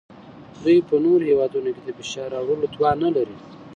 [0.63, 3.37] دوی په نورو هیوادونو د فشار راوړلو توان نلري